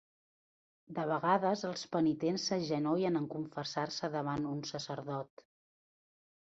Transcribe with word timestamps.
De 0.99 1.03
vegades 1.11 1.65
els 1.69 1.83
penitents 1.97 2.47
s'agenollen 2.49 3.21
en 3.23 3.31
confessar-se 3.37 4.11
davant 4.19 4.53
un 4.57 4.67
sacerdot. 4.75 5.51